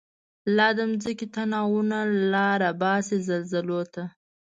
لا 0.57 0.67
د 0.77 0.79
مځکی 0.91 1.27
تناوونه، 1.35 1.97
لاره 2.33 2.69
باسی 2.81 3.17
زلزلوته 3.27 4.03